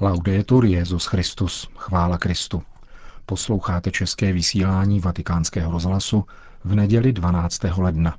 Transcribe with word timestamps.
Laudetur 0.00 0.64
Jezus 0.64 1.06
Christus, 1.06 1.68
chvála 1.76 2.18
Kristu. 2.18 2.62
Posloucháte 3.26 3.90
české 3.90 4.32
vysílání 4.32 5.00
Vatikánského 5.00 5.72
rozhlasu 5.72 6.24
v 6.64 6.74
neděli 6.74 7.12
12. 7.12 7.60
ledna. 7.76 8.16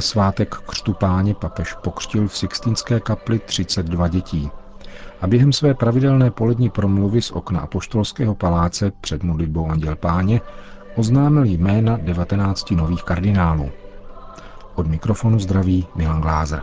Na 0.00 0.04
svátek 0.04 0.54
křtu 0.54 0.92
páně 0.92 1.34
papež 1.34 1.74
pokřtil 1.74 2.28
v 2.28 2.36
Sixtínské 2.36 3.00
kapli 3.00 3.38
32 3.38 4.08
dětí. 4.08 4.50
A 5.20 5.26
během 5.26 5.52
své 5.52 5.74
pravidelné 5.74 6.30
polední 6.30 6.70
promluvy 6.70 7.22
z 7.22 7.30
okna 7.30 7.60
apoštolského 7.60 8.34
paláce 8.34 8.92
před 9.00 9.22
modlitbou 9.22 9.70
Anděl 9.70 9.96
Páně 9.96 10.40
oznámil 10.96 11.44
jména 11.44 11.96
19 11.96 12.70
nových 12.70 13.02
kardinálů. 13.02 13.70
Od 14.74 14.86
mikrofonu 14.86 15.38
zdraví 15.38 15.86
Milan 15.94 16.20
Glázer. 16.20 16.62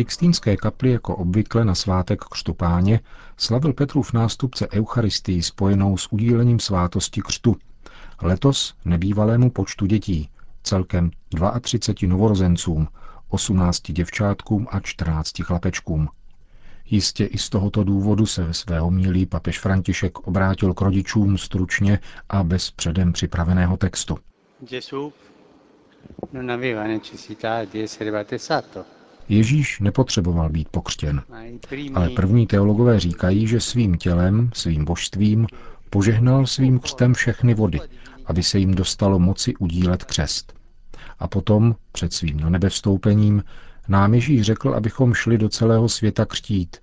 Sixtínské 0.00 0.56
kapli 0.56 0.90
jako 0.92 1.16
obvykle 1.16 1.64
na 1.64 1.74
svátek 1.74 2.24
křtu 2.24 2.54
páně 2.54 3.00
slavil 3.36 3.72
Petrův 3.72 4.12
nástupce 4.12 4.68
Eucharistii 4.68 5.42
spojenou 5.42 5.96
s 5.96 6.12
udílením 6.12 6.60
svátosti 6.60 7.20
křtu. 7.22 7.56
Letos 8.22 8.74
nebývalému 8.84 9.50
počtu 9.50 9.86
dětí, 9.86 10.28
celkem 10.62 11.10
32 11.60 12.08
novorozencům, 12.08 12.88
18 13.28 13.80
děvčátkům 13.82 14.66
a 14.70 14.80
14 14.80 15.32
chlapečkům. 15.42 16.08
Jistě 16.84 17.24
i 17.26 17.38
z 17.38 17.48
tohoto 17.48 17.84
důvodu 17.84 18.26
se 18.26 18.44
ve 18.44 18.54
svého 18.54 18.90
mílí 18.90 19.26
papež 19.26 19.58
František 19.58 20.18
obrátil 20.18 20.74
k 20.74 20.80
rodičům 20.80 21.38
stručně 21.38 21.98
a 22.28 22.42
bez 22.42 22.70
předem 22.70 23.12
připraveného 23.12 23.76
textu. 23.76 24.18
Gesù 24.70 25.12
non 26.32 26.50
aveva 26.50 26.84
necessità 26.86 27.64
di 27.72 27.82
essere 27.82 28.12
battezzato 28.12 28.84
Ježíš 29.30 29.80
nepotřeboval 29.80 30.48
být 30.48 30.68
pokřtěn, 30.68 31.22
ale 31.94 32.10
první 32.10 32.46
teologové 32.46 33.00
říkají, 33.00 33.46
že 33.46 33.60
svým 33.60 33.96
tělem, 33.96 34.50
svým 34.54 34.84
božstvím 34.84 35.46
požehnal 35.90 36.46
svým 36.46 36.78
křtem 36.78 37.14
všechny 37.14 37.54
vody, 37.54 37.80
aby 38.26 38.42
se 38.42 38.58
jim 38.58 38.74
dostalo 38.74 39.18
moci 39.18 39.56
udílet 39.56 40.04
křest. 40.04 40.52
A 41.18 41.28
potom, 41.28 41.76
před 41.92 42.12
svým 42.12 42.40
na 42.40 42.48
nebe 42.48 42.68
vstoupením, 42.68 43.44
nám 43.88 44.14
Ježíš 44.14 44.42
řekl, 44.42 44.74
abychom 44.74 45.14
šli 45.14 45.38
do 45.38 45.48
celého 45.48 45.88
světa 45.88 46.24
křtít. 46.26 46.76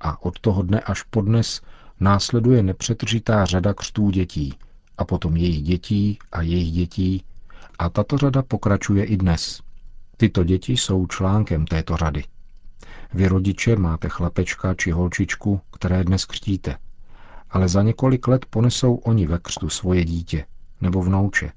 A 0.00 0.22
od 0.22 0.40
toho 0.40 0.62
dne 0.62 0.80
až 0.80 1.02
po 1.02 1.20
dnes 1.20 1.60
následuje 2.00 2.62
nepřetržitá 2.62 3.44
řada 3.44 3.74
křtů 3.74 4.10
dětí, 4.10 4.54
a 4.98 5.04
potom 5.04 5.36
jejich 5.36 5.62
dětí 5.62 6.18
a 6.32 6.42
jejich 6.42 6.72
dětí, 6.72 7.24
a 7.78 7.88
tato 7.88 8.18
řada 8.18 8.42
pokračuje 8.42 9.04
i 9.04 9.16
dnes. 9.16 9.62
Tyto 10.22 10.44
děti 10.44 10.72
jsou 10.72 11.06
článkem 11.06 11.66
této 11.66 11.96
řady. 11.96 12.24
Vy 13.14 13.26
rodiče 13.28 13.76
máte 13.76 14.08
chlapečka 14.08 14.74
či 14.74 14.90
holčičku, 14.90 15.60
které 15.72 16.04
dnes 16.04 16.24
křtíte, 16.24 16.78
ale 17.50 17.68
za 17.68 17.82
několik 17.82 18.28
let 18.28 18.46
ponesou 18.46 18.94
oni 18.94 19.26
ve 19.26 19.38
křtu 19.38 19.68
svoje 19.68 20.04
dítě 20.04 20.46
nebo 20.80 21.02
vnouče. 21.02 21.52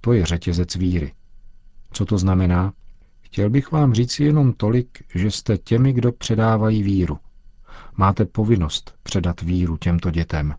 To 0.00 0.12
je 0.12 0.26
řetězec 0.26 0.76
víry. 0.76 1.12
Co 1.92 2.04
to 2.04 2.18
znamená? 2.18 2.72
Chtěl 3.20 3.50
bych 3.50 3.72
vám 3.72 3.94
říct 3.94 4.20
jenom 4.20 4.52
tolik, 4.52 5.04
že 5.14 5.30
jste 5.30 5.58
těmi, 5.58 5.92
kdo 5.92 6.12
předávají 6.12 6.82
víru. 6.82 7.18
Máte 7.96 8.24
povinnost 8.24 8.94
předat 9.02 9.42
víru 9.42 9.76
těmto 9.76 10.10
dětem. 10.10 10.54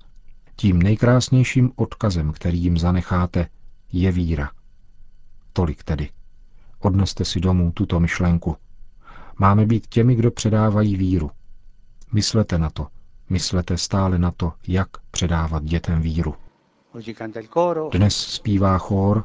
Tím 0.55 0.81
nejkrásnějším 0.81 1.71
odkazem, 1.75 2.33
který 2.33 2.63
jim 2.63 2.77
zanecháte, 2.77 3.47
je 3.91 4.11
víra. 4.11 4.51
Tolik 5.53 5.83
tedy. 5.83 6.09
Odneste 6.79 7.25
si 7.25 7.39
domů 7.39 7.71
tuto 7.71 7.99
myšlenku. 7.99 8.55
Máme 9.39 9.65
být 9.65 9.87
těmi, 9.87 10.15
kdo 10.15 10.31
předávají 10.31 10.95
víru. 10.95 11.31
Myslete 12.13 12.57
na 12.57 12.69
to. 12.69 12.87
Myslete 13.29 13.77
stále 13.77 14.17
na 14.19 14.31
to, 14.31 14.53
jak 14.67 14.87
předávat 15.11 15.63
dětem 15.63 16.01
víru. 16.01 16.35
Dnes 17.91 18.17
zpívá 18.17 18.77
chór, 18.77 19.23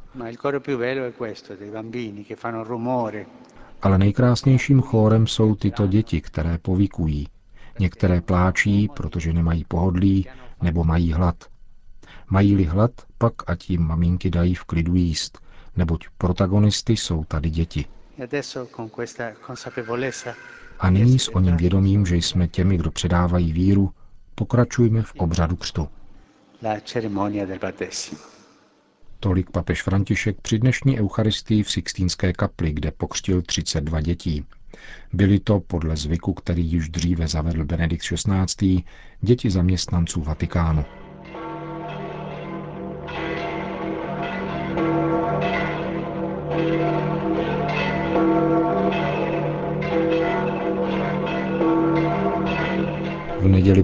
ale 3.82 3.98
nejkrásnějším 3.98 4.80
chórem 4.82 5.26
jsou 5.26 5.54
tyto 5.54 5.86
děti, 5.86 6.20
které 6.20 6.58
povykují. 6.58 7.28
Některé 7.78 8.20
pláčí, 8.20 8.88
protože 8.96 9.32
nemají 9.32 9.64
pohodlí 9.64 10.28
nebo 10.62 10.84
mají 10.84 11.12
hlad. 11.12 11.44
Mají-li 12.30 12.64
hlad, 12.64 12.90
pak 13.18 13.32
ať 13.46 13.70
jim 13.70 13.82
maminky 13.82 14.30
dají 14.30 14.54
v 14.54 14.64
klidu 14.64 14.94
jíst 14.94 15.43
neboť 15.76 16.04
protagonisty 16.18 16.96
jsou 16.96 17.24
tady 17.24 17.50
děti. 17.50 17.84
A 20.78 20.90
nyní 20.90 21.18
s 21.18 21.28
oním 21.34 21.56
vědomím, 21.56 22.06
že 22.06 22.16
jsme 22.16 22.48
těmi, 22.48 22.76
kdo 22.76 22.90
předávají 22.90 23.52
víru, 23.52 23.90
pokračujme 24.34 25.02
v 25.02 25.14
obřadu 25.14 25.56
křtu. 25.56 25.88
Tolik 29.20 29.50
papež 29.50 29.82
František 29.82 30.40
při 30.40 30.58
dnešní 30.58 31.00
eucharistii 31.00 31.62
v 31.62 31.70
Sixtínské 31.70 32.32
kapli, 32.32 32.72
kde 32.72 32.90
pokřtil 32.90 33.42
32 33.42 34.00
dětí. 34.00 34.44
Byly 35.12 35.40
to, 35.40 35.60
podle 35.60 35.96
zvyku, 35.96 36.34
který 36.34 36.72
již 36.72 36.88
dříve 36.88 37.28
zavedl 37.28 37.64
Benedikt 37.64 38.04
XVI., 38.04 38.82
děti 39.20 39.50
zaměstnanců 39.50 40.22
Vatikánu. 40.22 40.84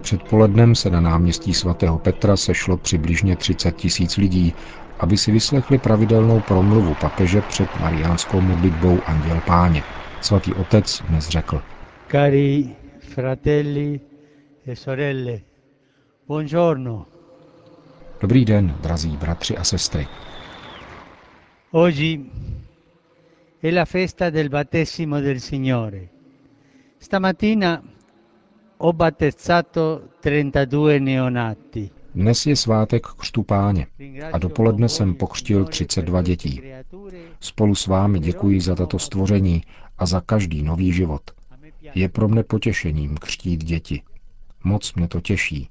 Předpolednem 0.00 0.75
se 0.75 0.91
na 0.91 1.00
náměstí 1.00 1.55
svatého 1.55 1.99
Petra 1.99 2.37
sešlo 2.37 2.77
přibližně 2.77 3.37
30 3.37 3.77
tisíc 3.77 4.16
lidí, 4.16 4.55
aby 4.99 5.16
si 5.16 5.33
vyslechli 5.33 5.78
pravidelnou 5.78 6.41
promluvu 6.41 6.94
papeže 6.94 7.41
před 7.43 7.81
mariánskou 7.81 8.41
modlitbou 8.41 8.99
Anděl 9.06 9.41
Páně. 9.47 9.83
Svatý 10.21 10.55
otec 10.55 11.03
dnes 11.09 11.28
řekl. 11.28 11.62
Cari 12.10 12.77
fratelli 13.00 14.00
e 14.66 14.77
sorelle, 14.77 15.41
buongiorno. 16.28 17.06
Dobrý 18.21 18.44
den, 18.44 18.75
drazí 18.81 19.16
bratři 19.16 19.56
a 19.56 19.65
sestry. 19.65 20.06
Oggi 21.71 22.31
è 23.63 23.71
la 23.71 23.84
festa 23.84 24.30
del 24.30 24.48
battesimo 24.48 25.21
del 25.21 25.41
Signore. 25.41 26.09
Stamattina 26.98 27.83
ho 28.80 28.92
battezzato 28.92 30.03
32 30.21 31.00
neonati. 31.00 31.91
Dnes 32.15 32.47
je 32.47 32.56
svátek 32.56 33.06
křtu 33.06 33.42
páně 33.42 33.86
a 34.32 34.38
dopoledne 34.38 34.88
jsem 34.88 35.15
pokřtil 35.15 35.65
32 35.65 36.22
dětí. 36.22 36.62
Spolu 37.41 37.74
s 37.74 37.86
vámi 37.86 38.18
děkuji 38.18 38.60
za 38.60 38.74
tato 38.74 38.98
stvoření 38.98 39.62
a 39.98 40.06
za 40.06 40.21
každý 40.21 40.62
nový 40.62 40.92
život. 40.92 41.21
Je 41.94 42.09
pro 42.09 42.28
mne 42.28 42.42
potěšením 42.44 43.16
křtít 43.16 43.65
děti. 43.65 44.03
Moc 44.65 44.94
mě 44.94 45.09
to 45.09 45.21
těší. 45.21 45.68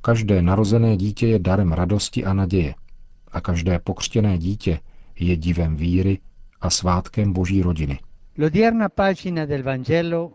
Každé 0.00 0.42
narozené 0.42 0.96
dítě 0.96 1.26
je 1.26 1.38
darem 1.38 1.72
radosti 1.72 2.24
a 2.24 2.32
naděje. 2.32 2.74
A 3.32 3.40
každé 3.40 3.78
pokřtěné 3.78 4.38
dítě 4.38 4.80
je 5.20 5.36
divem 5.36 5.76
víry 5.76 6.18
a 6.60 6.70
svátkem 6.70 7.32
Boží 7.32 7.62
rodiny. 7.62 7.98
L'odierna 8.38 8.88
pagina 8.88 9.46
del 9.46 9.62
Vangelo 9.62 10.32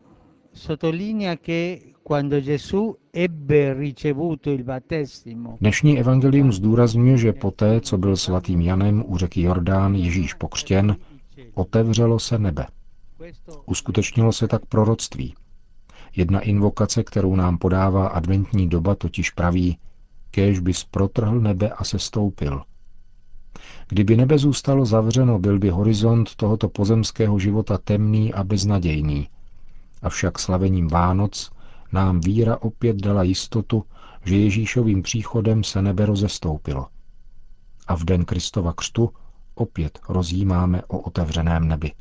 sottolinea 0.53 1.37
che 1.37 1.93
quando 2.03 2.41
Gesù 2.41 2.97
ebbe 3.11 3.73
ricevuto 3.73 4.49
il 4.51 4.63
battesimo, 4.63 5.57
Dnešní 5.61 5.99
evangelium 5.99 6.51
zdůrazňuje, 6.53 7.17
že 7.17 7.33
poté, 7.33 7.81
co 7.81 7.97
byl 7.97 8.17
svatým 8.17 8.61
Janem 8.61 9.03
u 9.07 9.17
řeky 9.17 9.41
Jordán 9.41 9.95
Ježíš 9.95 10.33
pokřtěn, 10.33 10.95
otevřelo 11.53 12.19
se 12.19 12.39
nebe. 12.39 12.65
Uskutečnilo 13.65 14.31
se 14.31 14.47
tak 14.47 14.65
proroctví. 14.65 15.35
Jedna 16.15 16.39
invokace, 16.39 17.03
kterou 17.03 17.35
nám 17.35 17.57
podává 17.57 18.07
adventní 18.07 18.69
doba, 18.69 18.95
totiž 18.95 19.29
praví, 19.29 19.77
kéž 20.31 20.59
bys 20.59 20.83
protrhl 20.83 21.39
nebe 21.39 21.69
a 21.69 21.83
se 21.83 21.99
stoupil. 21.99 22.61
Kdyby 23.87 24.17
nebe 24.17 24.37
zůstalo 24.37 24.85
zavřeno, 24.85 25.39
byl 25.39 25.59
by 25.59 25.69
horizont 25.69 26.35
tohoto 26.35 26.69
pozemského 26.69 27.39
života 27.39 27.77
temný 27.77 28.33
a 28.33 28.43
beznadějný. 28.43 29.27
Avšak 30.01 30.39
slavením 30.39 30.87
Vánoc 30.87 31.51
nám 31.91 32.19
víra 32.19 32.61
opět 32.61 32.95
dala 32.95 33.23
jistotu, 33.23 33.83
že 34.25 34.37
Ježíšovým 34.37 35.01
příchodem 35.01 35.63
se 35.63 35.81
nebe 35.81 36.05
rozestoupilo. 36.05 36.87
A 37.87 37.95
v 37.95 38.03
den 38.03 38.25
Kristova 38.25 38.73
křtu 38.73 39.09
opět 39.55 39.99
rozjímáme 40.09 40.81
o 40.87 40.99
otevřeném 40.99 41.67
nebi. 41.67 41.91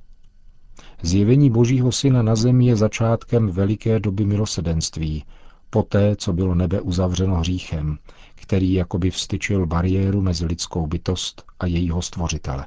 Zjevení 1.02 1.50
Božího 1.50 1.92
Syna 1.92 2.22
na 2.22 2.36
zemi 2.36 2.66
je 2.66 2.76
začátkem 2.76 3.50
veliké 3.50 4.00
doby 4.00 4.24
milosedenství, 4.24 5.24
poté, 5.70 6.16
co 6.16 6.32
bylo 6.32 6.54
nebe 6.54 6.80
uzavřeno 6.80 7.36
hříchem, 7.36 7.98
který 8.34 8.72
jakoby 8.72 9.10
vstyčil 9.10 9.66
bariéru 9.66 10.20
mezi 10.20 10.46
lidskou 10.46 10.86
bytost 10.86 11.44
a 11.60 11.66
jejího 11.66 12.02
stvořitele. 12.02 12.66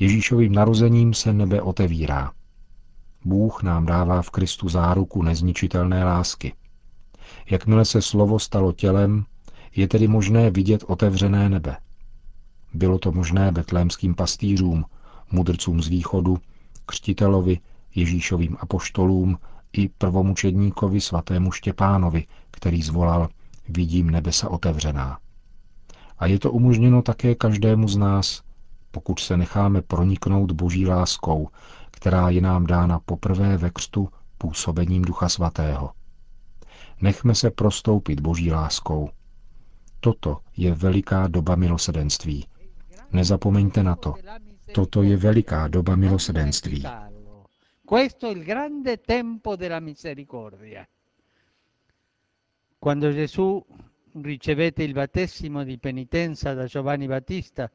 Ježíšovým 0.00 0.52
narozením 0.52 1.14
se 1.14 1.32
nebe 1.32 1.62
otevírá. 1.62 2.32
Bůh 3.24 3.62
nám 3.62 3.86
dává 3.86 4.22
v 4.22 4.30
Kristu 4.30 4.68
záruku 4.68 5.22
nezničitelné 5.22 6.04
lásky. 6.04 6.54
Jakmile 7.50 7.84
se 7.84 8.02
slovo 8.02 8.38
stalo 8.38 8.72
tělem, 8.72 9.24
je 9.76 9.88
tedy 9.88 10.08
možné 10.08 10.50
vidět 10.50 10.84
otevřené 10.86 11.48
nebe. 11.48 11.76
Bylo 12.74 12.98
to 12.98 13.12
možné 13.12 13.52
betlémským 13.52 14.14
pastýřům, 14.14 14.84
mudrcům 15.32 15.82
z 15.82 15.88
východu, 15.88 16.38
křtitelovi, 16.86 17.58
Ježíšovým 17.94 18.56
apoštolům 18.60 19.38
i 19.72 19.88
prvomučedníkovi 19.88 21.00
svatému 21.00 21.52
Štěpánovi, 21.52 22.26
který 22.50 22.82
zvolal 22.82 23.28
Vidím 23.68 24.10
nebesa 24.10 24.48
otevřená. 24.48 25.18
A 26.18 26.26
je 26.26 26.38
to 26.38 26.52
umožněno 26.52 27.02
také 27.02 27.34
každému 27.34 27.88
z 27.88 27.96
nás, 27.96 28.42
pokud 28.90 29.20
se 29.20 29.36
necháme 29.36 29.82
proniknout 29.82 30.52
boží 30.52 30.86
láskou, 30.86 31.48
která 31.98 32.30
je 32.30 32.40
nám 32.40 32.66
dána 32.66 32.98
poprvé 32.98 33.56
ve 33.56 33.70
křtu 33.70 34.08
působením 34.38 35.02
Ducha 35.02 35.28
Svatého. 35.28 35.90
Nechme 37.00 37.34
se 37.34 37.50
prostoupit 37.50 38.20
boží 38.20 38.52
láskou. 38.52 39.10
Toto 40.00 40.38
je 40.56 40.74
veliká 40.74 41.26
doba 41.28 41.56
milosedenství. 41.56 42.46
Nezapomeňte 43.12 43.82
na 43.82 43.96
to. 43.96 44.14
Toto 44.72 45.02
je 45.02 45.16
veliká 45.16 45.68
doba 45.68 45.96
milosedenství. 45.96 46.84
Questo 47.88 48.26
è 48.26 48.30
il 48.30 48.44
grande 48.44 48.96
tempo 48.96 49.56
della 49.56 49.80
misericordia. 49.80 50.86
Quando 52.78 53.12
Gesù 53.12 53.64
ricevette 54.22 54.84
il 54.84 54.92
battesimo 54.94 55.64
di 55.64 55.78
penitenza 55.78 56.54
da 56.54 56.66
Giovanni 56.66 57.08
Battista, 57.08 57.70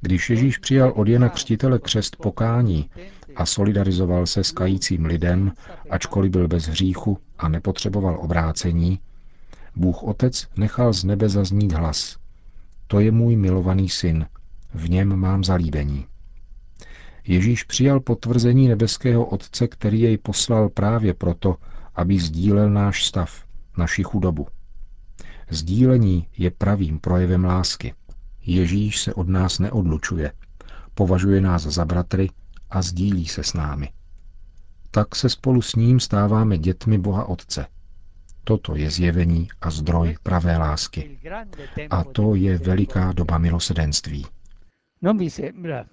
Když 0.00 0.30
Ježíš 0.30 0.58
přijal 0.58 0.92
od 0.96 1.08
Jana 1.08 1.28
Křtitele 1.28 1.78
křest 1.78 2.16
pokání 2.16 2.90
a 3.36 3.46
solidarizoval 3.46 4.26
se 4.26 4.44
s 4.44 4.52
kajícím 4.52 5.04
lidem, 5.04 5.52
ačkoliv 5.90 6.30
byl 6.32 6.48
bez 6.48 6.64
hříchu 6.64 7.18
a 7.38 7.48
nepotřeboval 7.48 8.18
obrácení, 8.20 9.00
Bůh 9.76 10.02
Otec 10.02 10.48
nechal 10.56 10.92
z 10.92 11.04
nebe 11.04 11.28
zaznít 11.28 11.72
hlas. 11.72 12.16
To 12.86 13.00
je 13.00 13.12
můj 13.12 13.36
milovaný 13.36 13.88
syn, 13.88 14.26
v 14.74 14.90
něm 14.90 15.16
mám 15.16 15.44
zalíbení. 15.44 16.06
Ježíš 17.26 17.64
přijal 17.64 18.00
potvrzení 18.00 18.68
nebeského 18.68 19.24
Otce, 19.24 19.68
který 19.68 20.00
jej 20.00 20.18
poslal 20.18 20.68
právě 20.68 21.14
proto, 21.14 21.56
aby 21.94 22.18
sdílel 22.18 22.70
náš 22.70 23.04
stav, 23.04 23.44
naši 23.76 24.02
chudobu. 24.02 24.46
Sdílení 25.50 26.26
je 26.38 26.50
pravým 26.50 26.98
projevem 26.98 27.44
lásky. 27.44 27.94
Ježíš 28.42 29.00
se 29.00 29.14
od 29.14 29.28
nás 29.28 29.58
neodlučuje, 29.58 30.32
považuje 30.94 31.40
nás 31.40 31.62
za 31.62 31.84
bratry 31.84 32.30
a 32.70 32.82
sdílí 32.82 33.26
se 33.26 33.42
s 33.42 33.54
námi. 33.54 33.88
Tak 34.90 35.16
se 35.16 35.28
spolu 35.28 35.62
s 35.62 35.74
ním 35.74 36.00
stáváme 36.00 36.58
dětmi 36.58 36.98
Boha 36.98 37.24
Otce. 37.24 37.66
Toto 38.44 38.76
je 38.76 38.90
zjevení 38.90 39.48
a 39.60 39.70
zdroj 39.70 40.16
pravé 40.22 40.56
lásky. 40.58 41.18
A 41.90 42.04
to 42.04 42.34
je 42.34 42.58
veliká 42.58 43.12
doba 43.12 43.38
milosedenství. 43.38 44.26
Non 45.02 45.18
vi 45.18 45.30
sembra 45.30 45.86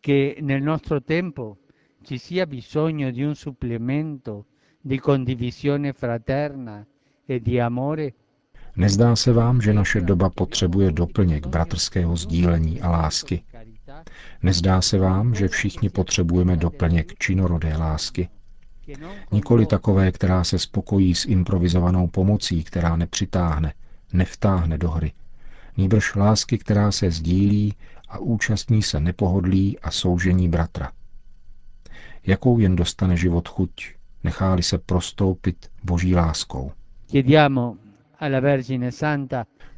che 0.00 0.36
nel 0.40 0.62
nostro 0.62 1.00
tempo 1.00 1.56
ci 2.02 2.18
sia 2.18 2.46
bisogno 2.46 3.10
di 3.10 3.24
un 3.24 3.34
supplemento 3.34 4.44
di 4.80 4.98
condivisione 4.98 5.92
fraterna 5.92 6.86
e 7.26 7.40
di 7.40 7.60
amore? 7.60 8.12
Nezdá 8.76 9.16
se 9.16 9.32
vám, 9.32 9.60
že 9.60 9.74
naše 9.74 10.00
doba 10.00 10.30
potřebuje 10.30 10.92
doplněk 10.92 11.46
bratrského 11.46 12.16
sdílení 12.16 12.80
a 12.80 12.90
lásky? 12.90 13.42
Nezdá 14.42 14.82
se 14.82 14.98
vám, 14.98 15.34
že 15.34 15.48
všichni 15.48 15.90
potřebujeme 15.90 16.56
doplněk 16.56 17.14
činorodé 17.18 17.76
lásky? 17.76 18.28
Nikoli 19.32 19.66
takové, 19.66 20.12
která 20.12 20.44
se 20.44 20.58
spokojí 20.58 21.14
s 21.14 21.24
improvizovanou 21.24 22.06
pomocí, 22.06 22.64
která 22.64 22.96
nepřitáhne, 22.96 23.74
nevtáhne 24.12 24.78
do 24.78 24.90
hry. 24.90 25.12
Nýbrž 25.76 26.14
lásky, 26.14 26.58
která 26.58 26.92
se 26.92 27.10
sdílí 27.10 27.74
a 28.08 28.18
účastní 28.18 28.82
se 28.82 29.00
nepohodlí 29.00 29.78
a 29.78 29.90
soužení 29.90 30.48
bratra. 30.48 30.92
Jakou 32.26 32.58
jen 32.58 32.76
dostane 32.76 33.16
život 33.16 33.48
chuť, 33.48 33.94
necháli 34.24 34.62
se 34.62 34.78
prostoupit 34.78 35.70
boží 35.84 36.14
láskou. 36.14 36.72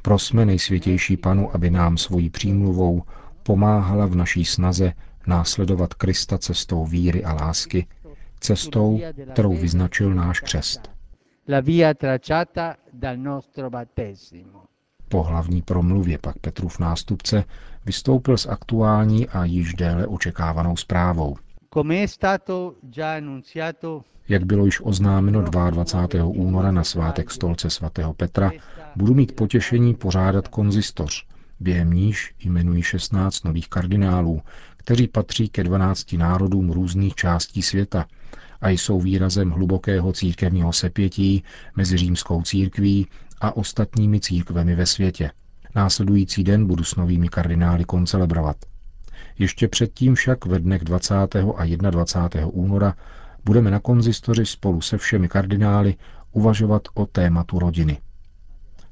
Prosme 0.01 0.45
nejsvětější 0.45 1.17
panu, 1.17 1.55
aby 1.55 1.69
nám 1.69 1.97
svojí 1.97 2.29
přímluvou 2.29 3.03
pomáhala 3.47 4.05
v 4.05 4.15
naší 4.15 4.45
snaze 4.45 4.93
následovat 5.27 5.93
Krista 5.93 6.37
cestou 6.37 6.85
víry 6.85 7.23
a 7.23 7.33
lásky, 7.33 7.87
cestou, 8.39 8.99
kterou 9.31 9.55
vyznačil 9.57 10.13
náš 10.13 10.39
křest. 10.39 10.91
Po 15.09 15.23
hlavní 15.23 15.61
promluvě 15.61 16.17
pak 16.17 16.37
Petrův 16.37 16.79
nástupce 16.79 17.43
vystoupil 17.85 18.37
s 18.37 18.45
aktuální 18.45 19.27
a 19.29 19.45
již 19.45 19.73
déle 19.73 20.07
očekávanou 20.07 20.75
zprávou. 20.75 21.35
Jak 24.29 24.45
bylo 24.45 24.65
již 24.65 24.81
oznámeno 24.83 25.41
22. 25.41 26.25
února 26.25 26.71
na 26.71 26.83
svátek 26.83 27.31
stolce 27.31 27.69
svatého 27.69 28.13
Petra, 28.13 28.51
budu 28.95 29.13
mít 29.13 29.35
potěšení 29.35 29.93
pořádat 29.93 30.47
konzistoř, 30.47 31.25
během 31.59 31.93
níž 31.93 32.33
jmenují 32.39 32.83
16 32.83 33.43
nových 33.45 33.69
kardinálů, 33.69 34.41
kteří 34.77 35.07
patří 35.07 35.49
ke 35.49 35.63
12 35.63 36.13
národům 36.13 36.69
různých 36.71 37.15
částí 37.15 37.61
světa 37.61 38.05
a 38.61 38.69
jsou 38.69 39.01
výrazem 39.01 39.51
hlubokého 39.51 40.13
církevního 40.13 40.73
sepětí 40.73 41.43
mezi 41.75 41.97
římskou 41.97 42.41
církví 42.41 43.07
a 43.41 43.55
ostatními 43.57 44.19
církvemi 44.19 44.75
ve 44.75 44.85
světě. 44.85 45.31
Následující 45.75 46.43
den 46.43 46.67
budu 46.67 46.83
s 46.83 46.95
novými 46.95 47.29
kardinály 47.29 47.85
koncelebrovat. 47.85 48.57
Ještě 49.39 49.67
předtím 49.67 50.15
však 50.15 50.45
ve 50.45 50.59
dnech 50.59 50.83
20. 50.83 51.13
a 51.57 51.65
21. 51.89 52.47
února 52.47 52.93
budeme 53.45 53.71
na 53.71 53.79
konzistoři 53.79 54.45
spolu 54.45 54.81
se 54.81 54.97
všemi 54.97 55.27
kardinály 55.27 55.95
uvažovat 56.31 56.81
o 56.93 57.05
tématu 57.05 57.59
rodiny. 57.59 57.97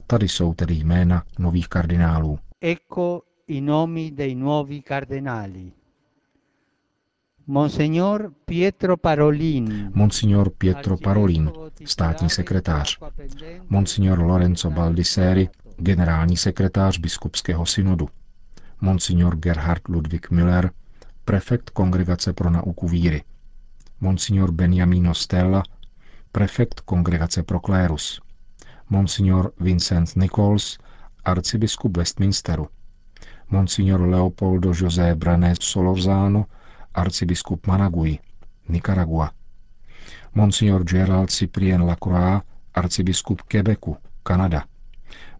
Tady 0.07 0.27
jsou 0.29 0.53
tedy 0.53 0.73
jména 0.75 1.23
nových 1.39 1.67
kardinálů. 1.67 2.39
Ecco 2.67 3.25
i 3.45 3.61
nomi 3.61 4.11
dei 4.13 4.33
nuovi 4.33 4.81
cardinali. 4.81 5.71
Monsignor 7.45 8.31
Pietro 8.43 8.97
Parolin, 8.97 9.91
Monsignor 9.93 10.49
Pietro 10.49 10.97
Parolin, 10.97 11.51
státní 11.85 12.29
sekretář. 12.29 12.97
Monsignor 13.69 14.19
Lorenzo 14.19 14.71
Baldisseri, 14.71 15.49
generální 15.77 16.37
sekretář 16.37 16.97
biskupského 16.97 17.65
synodu. 17.65 18.09
Monsignor 18.81 19.35
Gerhard 19.35 19.87
Ludwig 19.87 20.31
Müller, 20.31 20.71
prefekt 21.25 21.69
Kongregace 21.69 22.33
pro 22.33 22.49
nauku 22.49 22.87
víry. 22.87 23.23
Monsignor 23.99 24.51
Beniamino 24.51 25.13
Stella, 25.13 25.63
prefekt 26.31 26.79
Kongregace 26.79 27.43
pro 27.43 27.59
klérus. 27.59 28.21
Monsignor 28.89 29.53
Vincent 29.59 30.15
Nichols, 30.15 30.77
arcibiskup 31.25 31.97
Westminsteru. 31.97 32.69
Monsignor 33.49 34.01
Leopoldo 34.07 34.73
José 34.73 35.15
Brané 35.15 35.53
Solorzano, 35.59 36.45
arcibiskup 36.93 37.67
Managui, 37.67 38.19
Nicaragua. 38.67 39.31
Monsignor 40.33 40.83
Gerald 40.85 41.29
Cyprien 41.29 41.85
Lacroix, 41.85 42.41
arcibiskup 42.73 43.41
Quebecu, 43.47 43.97
Kanada. 44.23 44.67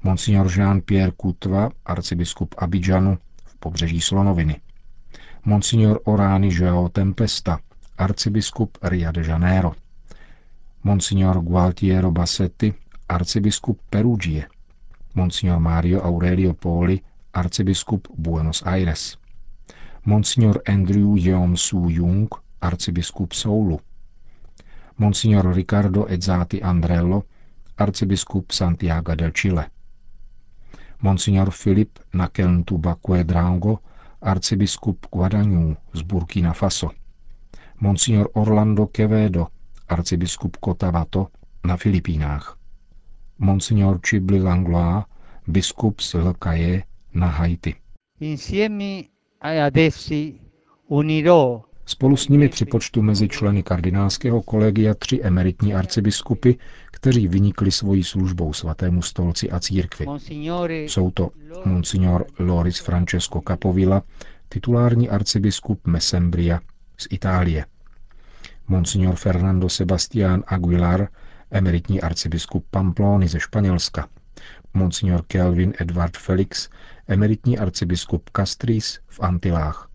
Monsignor 0.03 0.47
Jean-Pierre 0.47 1.13
Coutva, 1.21 1.69
arcibiskup 1.85 2.55
Abidžanu 2.57 3.17
v 3.45 3.55
pobřeží 3.59 4.01
Slonoviny. 4.01 4.61
Monsignor 5.45 6.01
Orani 6.03 6.49
Joao 6.51 6.89
Tempesta, 6.89 7.59
arcibiskup 7.97 8.77
Rio 8.83 9.11
de 9.11 9.23
Janeiro. 9.23 9.75
Monsignor 10.83 11.39
Gualtiero 11.41 12.11
Bassetti, 12.11 12.73
arcibiskup 13.09 13.79
Perugie. 13.89 14.54
Monsignor 15.15 15.59
Mario 15.59 16.03
Aurelio 16.03 16.53
Poli, 16.53 17.03
arcibiskup 17.31 18.07
Buenos 18.17 18.61
Aires. 18.65 19.17
Monsignor 20.03 20.61
Andrew 20.67 21.15
Yeom 21.17 21.55
Su 21.55 21.89
Jung, 21.89 22.27
arcibiskup 22.59 23.31
Soulu. 23.31 23.79
Monsignor 24.97 25.55
Ricardo 25.55 26.07
Ezzati 26.07 26.59
Andrello, 26.61 27.25
arcibiskup 27.77 28.51
Santiago 28.51 29.15
del 29.15 29.31
Chile. 29.31 29.71
Monsignor 30.99 31.51
Filip 31.51 31.99
Nakelntuba 32.13 32.97
Quedrango, 33.07 33.79
arcibiskup 34.21 35.05
Guadagnů 35.11 35.77
z 35.93 36.01
Burkina 36.01 36.53
Faso. 36.53 36.91
Monsignor 37.79 38.29
Orlando 38.33 38.87
Quevedo, 38.87 39.47
arcibiskup 39.87 40.57
Cotabato 40.57 41.27
na 41.63 41.77
Filipínách. 41.77 42.64
Monsignor 43.39 43.99
Chibli 44.09 44.41
Langlois, 44.41 45.03
biskup 45.47 45.99
z 45.99 46.13
Lkaje 46.13 46.83
na 47.13 47.27
Haiti. 47.27 47.75
Spolu 51.85 52.17
s 52.17 52.27
nimi 52.27 52.49
připočtu 52.49 53.01
mezi 53.01 53.27
členy 53.29 53.63
kardinálského 53.63 54.41
kolegia 54.41 54.93
tři 54.93 55.21
emeritní 55.23 55.73
arcibiskupy, 55.73 56.51
kteří 56.91 57.27
vynikli 57.27 57.71
svojí 57.71 58.03
službou 58.03 58.53
svatému 58.53 59.01
stolci 59.01 59.51
a 59.51 59.59
církvi. 59.59 60.05
Jsou 60.69 61.11
to 61.11 61.29
monsignor 61.65 62.25
Loris 62.39 62.79
Francesco 62.79 63.41
Capovilla, 63.47 64.01
titulární 64.49 65.09
arcibiskup 65.09 65.87
Mesembria 65.87 66.59
z 66.97 67.07
Itálie, 67.11 67.65
monsignor 68.67 69.15
Fernando 69.15 69.69
Sebastián 69.69 70.43
Aguilar, 70.47 71.07
emeritní 71.55 72.01
arcibiskup 72.01 72.65
Pamplony 72.71 73.27
ze 73.27 73.39
Španělska, 73.39 74.07
monsignor 74.73 75.21
Kelvin 75.27 75.73
Edward 75.79 76.17
Felix, 76.17 76.69
emeritní 77.07 77.59
arcibiskup 77.59 78.29
Castries 78.35 78.99
v 79.07 79.19
Antilách. 79.19 79.89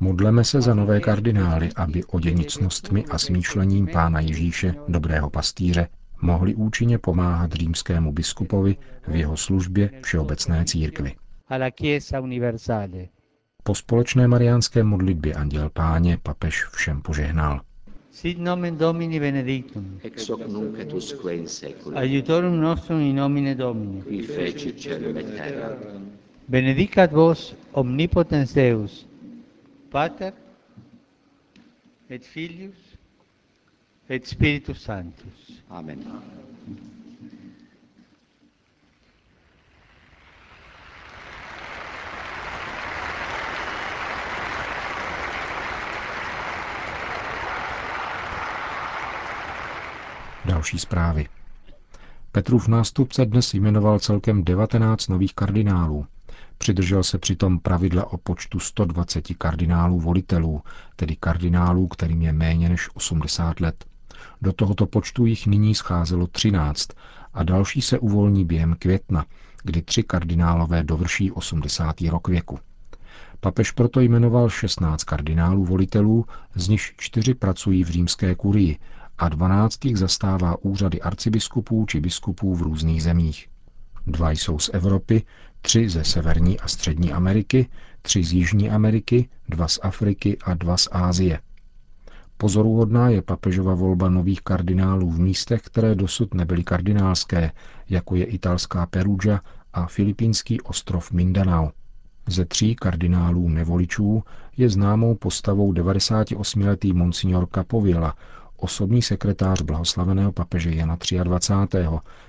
Modleme 0.00 0.44
se 0.44 0.60
za 0.60 0.74
nové 0.74 1.00
kardinály, 1.00 1.70
aby 1.76 2.04
oděnicnostmi 2.04 3.04
a 3.04 3.18
smýšlením 3.18 3.88
Pána 3.92 4.20
Ježíše, 4.20 4.74
dobrého 4.88 5.30
pastýře, 5.30 5.88
mohli 6.22 6.54
účinně 6.54 6.98
pomáhat 6.98 7.52
římskému 7.52 8.12
biskupovi 8.12 8.76
v 9.08 9.14
jeho 9.14 9.36
službě 9.36 9.90
všeobecné 10.02 10.64
církvi. 10.64 11.14
Po 13.62 13.74
společné 13.74 14.28
mariánské 14.28 14.84
modlitbě 14.84 15.34
Anděl 15.34 15.70
Páně 15.70 16.18
papež 16.22 16.64
všem 16.64 17.02
požehnal. 17.02 17.60
Sit 18.12 18.38
nomen 18.38 18.76
Domini 18.76 19.20
benedictum. 19.20 20.00
Ex 20.02 20.28
hoc 20.28 20.46
nunc 20.48 20.78
et 20.78 20.92
usque 20.92 21.32
in 21.32 21.46
seculum. 21.46 21.96
Aiutorum 21.96 22.58
nostrum 22.60 23.00
in 23.00 23.14
nomine 23.14 23.54
Domini. 23.54 24.02
Qui 24.02 24.22
feci 24.22 24.74
celum 24.76 25.16
et 25.16 25.34
terra. 25.36 25.76
Benedicat 26.46 27.12
vos 27.12 27.54
omnipotens 27.72 28.52
Deus, 28.52 29.06
Pater 29.90 30.32
et 32.08 32.24
Filius 32.24 32.74
et 34.08 34.26
Spiritus 34.26 34.82
Sanctus. 34.82 35.62
Amen. 35.70 36.02
Další 50.60 50.78
zprávy. 50.78 51.26
Petrův 52.32 52.68
nástupce 52.68 53.26
dnes 53.26 53.54
jmenoval 53.54 53.98
celkem 53.98 54.44
19 54.44 55.08
nových 55.08 55.34
kardinálů. 55.34 56.06
Přidržel 56.58 57.02
se 57.02 57.18
přitom 57.18 57.58
pravidla 57.58 58.12
o 58.12 58.16
počtu 58.16 58.60
120 58.60 59.24
kardinálů 59.38 60.00
volitelů, 60.00 60.62
tedy 60.96 61.16
kardinálů, 61.20 61.88
kterým 61.88 62.22
je 62.22 62.32
méně 62.32 62.68
než 62.68 62.88
80 62.94 63.60
let. 63.60 63.84
Do 64.42 64.52
tohoto 64.52 64.86
počtu 64.86 65.26
jich 65.26 65.46
nyní 65.46 65.74
scházelo 65.74 66.26
13 66.26 66.88
a 67.34 67.42
další 67.42 67.82
se 67.82 67.98
uvolní 67.98 68.44
během 68.44 68.76
května, 68.78 69.24
kdy 69.62 69.82
tři 69.82 70.02
kardinálové 70.02 70.82
dovrší 70.82 71.30
80. 71.30 72.00
rok 72.00 72.28
věku. 72.28 72.58
Papež 73.40 73.70
proto 73.70 74.00
jmenoval 74.00 74.48
16 74.48 75.04
kardinálů 75.04 75.64
volitelů, 75.64 76.26
z 76.54 76.68
nich 76.68 76.92
čtyři 76.96 77.34
pracují 77.34 77.84
v 77.84 77.88
římské 77.88 78.34
kurii 78.34 78.78
a 79.20 79.28
12 79.28 79.84
jich 79.84 79.98
zastává 79.98 80.64
úřady 80.64 81.00
arcibiskupů 81.00 81.86
či 81.88 82.00
biskupů 82.00 82.54
v 82.54 82.62
různých 82.62 83.02
zemích. 83.02 83.48
Dva 84.06 84.30
jsou 84.30 84.58
z 84.58 84.70
Evropy, 84.72 85.22
tři 85.60 85.88
ze 85.88 86.04
Severní 86.04 86.60
a 86.60 86.68
Střední 86.68 87.12
Ameriky, 87.12 87.68
tři 88.02 88.24
z 88.24 88.32
Jižní 88.32 88.70
Ameriky, 88.70 89.28
dva 89.48 89.68
z 89.68 89.78
Afriky 89.82 90.38
a 90.44 90.54
dva 90.54 90.76
z 90.76 90.88
Ázie. 90.92 91.40
Pozoruhodná 92.36 93.08
je 93.08 93.22
papežova 93.22 93.74
volba 93.74 94.08
nových 94.08 94.40
kardinálů 94.40 95.10
v 95.10 95.20
místech, 95.20 95.62
které 95.62 95.94
dosud 95.94 96.34
nebyly 96.34 96.64
kardinálské, 96.64 97.52
jako 97.88 98.16
je 98.16 98.24
italská 98.24 98.86
Perugia 98.86 99.40
a 99.72 99.86
filipínský 99.86 100.60
ostrov 100.60 101.12
Mindanao. 101.12 101.70
Ze 102.26 102.44
tří 102.44 102.74
kardinálů 102.74 103.48
nevoličů 103.48 104.22
je 104.56 104.68
známou 104.68 105.14
postavou 105.14 105.72
98-letý 105.72 106.92
monsignor 106.92 107.48
Capovilla, 107.54 108.14
osobní 108.62 109.02
sekretář 109.02 109.62
blahoslaveného 109.62 110.32
papeže 110.32 110.74
Jana 110.74 110.98
23., 111.22 111.78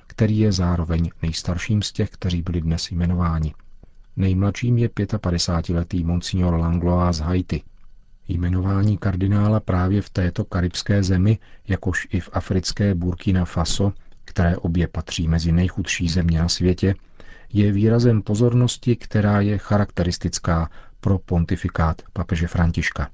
který 0.07 0.39
je 0.39 0.51
zároveň 0.51 1.09
nejstarším 1.21 1.81
z 1.81 1.91
těch, 1.91 2.09
kteří 2.09 2.41
byli 2.41 2.61
dnes 2.61 2.91
jmenováni. 2.91 3.53
Nejmladším 4.15 4.77
je 4.77 4.89
55-letý 4.89 6.03
monsignor 6.03 6.53
Langlois 6.53 7.15
z 7.15 7.19
Haiti. 7.19 7.63
Jmenování 8.27 8.97
kardinála 8.97 9.59
právě 9.59 10.01
v 10.01 10.09
této 10.09 10.45
karibské 10.45 11.03
zemi, 11.03 11.37
jakož 11.67 12.07
i 12.11 12.19
v 12.19 12.29
africké 12.33 12.95
Burkina 12.95 13.45
Faso, 13.45 13.93
které 14.25 14.57
obě 14.57 14.87
patří 14.87 15.27
mezi 15.27 15.51
nejchudší 15.51 16.09
země 16.09 16.39
na 16.39 16.49
světě, 16.49 16.95
je 17.53 17.71
výrazem 17.71 18.21
pozornosti, 18.21 18.95
která 18.95 19.41
je 19.41 19.57
charakteristická 19.57 20.69
pro 20.99 21.19
pontifikát 21.19 22.01
papeže 22.13 22.47
Františka. 22.47 23.09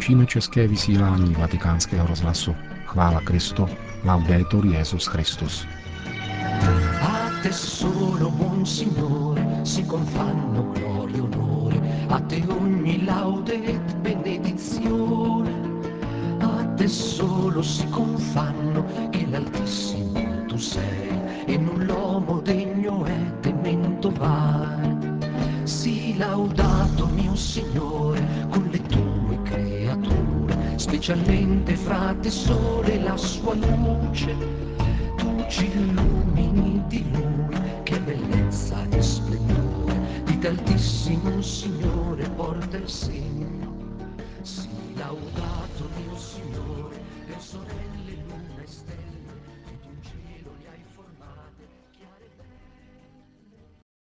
Končíme 0.00 0.26
české 0.26 0.68
vysílání 0.68 1.34
vatikánského 1.34 2.06
rozhlasu. 2.06 2.56
Chvála 2.84 3.20
Kristu. 3.20 3.68
Laudetur 4.04 4.66
Jezus 4.66 5.06
Christus. 5.06 5.66
Solo, 7.50 8.30
buon 8.30 8.66
Signore, 8.66 9.60
si 9.64 9.84
confanno 9.84 10.72
gloria 10.72 11.16
e 11.16 11.20
onore, 11.20 11.80
a 12.08 12.20
te 12.20 12.42
ogni 12.48 13.04
laude 13.04 13.54
et 13.54 13.96
benedizione. 13.96 15.52
A 16.40 16.64
te 16.76 16.88
solo 16.88 17.62
si 17.62 17.86
confanno 17.88 18.84
che 19.10 19.26
l'Altissimo 19.30 20.46
tu 20.46 20.56
sei, 20.56 21.44
e 21.46 21.58
null'uomo 21.58 22.40
degno 22.40 23.04
è 23.04 23.40
temento 23.40 24.10
vai. 24.10 24.96
Sii 25.64 26.16
laudato 26.16 27.06
mio 27.06 27.36
Signore 27.36 28.46
con 28.50 28.68
le 28.72 28.80
tue 28.86 29.09
specialmente 30.90 31.76
fra 31.76 32.16
te 32.20 32.30
sole 32.30 32.98
la 32.98 33.16
sua 33.16 33.54
luce. 33.54 34.34
Tu 35.16 35.44
ci 35.48 35.66
illumini 35.66 36.82
di 36.88 37.08
Lui, 37.12 37.56
che 37.84 38.00
bellezza 38.00 38.84
e 38.90 39.00
splendore, 39.00 40.22
di 40.24 40.36
t'altissimo 40.40 41.40
Signore 41.40 42.28
porta 42.30 42.76
il 42.76 42.88
segno. 42.88 43.72
Sii 44.42 44.96
laudato 44.96 45.88
mio 45.94 46.16
Signore, 46.18 46.96
le 47.28 47.36
sorelle, 47.38 48.16
luna 48.26 48.60
e 48.60 48.66
stelle, 48.66 49.29